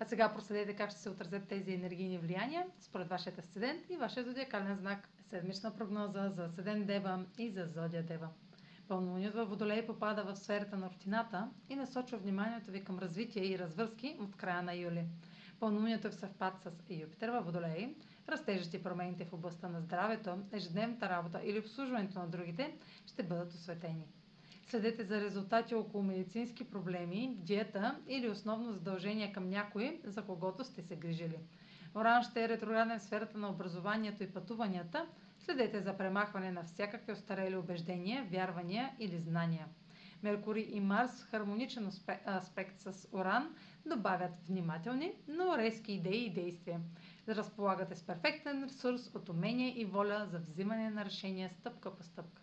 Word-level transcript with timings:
А 0.00 0.04
сега 0.04 0.32
проследете 0.34 0.72
как 0.74 0.90
ще 0.90 1.00
се 1.00 1.10
отразят 1.10 1.48
тези 1.48 1.72
енергийни 1.72 2.18
влияния 2.18 2.66
според 2.80 3.08
вашия 3.08 3.32
асцендент 3.38 3.90
и 3.90 3.96
вашия 3.96 4.24
зодиакален 4.24 4.76
знак. 4.76 5.08
Седмична 5.20 5.76
прогноза 5.76 6.30
за 6.30 6.48
Седен 6.48 6.84
Дева 6.84 7.24
и 7.38 7.50
за 7.50 7.66
Зодия 7.66 8.02
Дева. 8.02 8.28
Пълнолунието 8.88 9.36
във 9.36 9.48
Водолей 9.48 9.86
попада 9.86 10.24
в 10.24 10.36
сферата 10.36 10.76
на 10.76 10.90
рутината 10.90 11.48
и 11.68 11.74
насочва 11.76 12.18
вниманието 12.18 12.70
ви 12.70 12.84
към 12.84 12.98
развитие 12.98 13.44
и 13.44 13.58
развързки 13.58 14.16
от 14.20 14.36
края 14.36 14.62
на 14.62 14.74
юли. 14.74 15.04
Пълнолунието 15.60 16.06
е 16.06 16.10
в 16.10 16.14
съвпад 16.14 16.54
с 16.62 16.70
Юпитер 16.90 17.28
във 17.28 17.44
Водолей, 17.44 17.94
растежите 18.28 18.82
промените 18.82 19.24
в 19.24 19.32
областта 19.32 19.68
на 19.68 19.80
здравето, 19.80 20.38
ежедневната 20.52 21.08
работа 21.08 21.40
или 21.44 21.58
обслужването 21.58 22.18
на 22.18 22.28
другите 22.28 22.74
ще 23.06 23.22
бъдат 23.22 23.52
осветени. 23.52 24.06
Следете 24.66 25.04
за 25.04 25.20
резултати 25.20 25.74
около 25.74 26.02
медицински 26.02 26.64
проблеми, 26.64 27.36
диета 27.38 27.98
или 28.08 28.30
основно 28.30 28.72
задължение 28.72 29.32
към 29.32 29.48
някой, 29.48 30.00
за 30.04 30.22
когото 30.22 30.64
сте 30.64 30.82
се 30.82 30.96
грижили. 30.96 31.38
Оран 31.94 32.22
ще 32.22 32.44
е 32.44 32.48
ретрограден 32.48 32.98
в 32.98 33.02
сферата 33.02 33.38
на 33.38 33.50
образованието 33.50 34.22
и 34.22 34.32
пътуванията. 34.32 35.06
Следете 35.38 35.80
за 35.80 35.96
премахване 35.96 36.52
на 36.52 36.64
всякакви 36.64 37.12
остарели 37.12 37.56
убеждения, 37.56 38.26
вярвания 38.30 38.90
или 38.98 39.18
знания. 39.18 39.66
Меркурий 40.22 40.66
и 40.70 40.80
Марс 40.80 41.22
в 41.22 41.30
хармоничен 41.30 41.90
аспект 42.26 42.80
с 42.80 43.08
Оран 43.12 43.54
добавят 43.86 44.32
внимателни, 44.48 45.12
но 45.28 45.58
резки 45.58 45.92
идеи 45.92 46.26
и 46.26 46.32
действия. 46.32 46.80
Разполагате 47.28 47.94
с 47.94 48.06
перфектен 48.06 48.64
ресурс 48.64 49.10
от 49.14 49.28
умения 49.28 49.80
и 49.80 49.84
воля 49.84 50.26
за 50.30 50.38
взимане 50.38 50.90
на 50.90 51.04
решения 51.04 51.50
стъпка 51.50 51.96
по 51.96 52.02
стъпка. 52.02 52.42